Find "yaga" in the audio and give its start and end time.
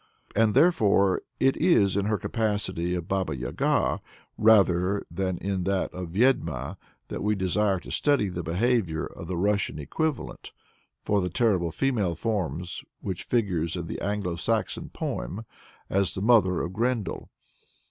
3.37-4.01